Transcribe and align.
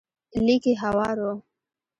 ليکي 0.45 0.73
هوار 0.81 1.15
و. 1.25 1.27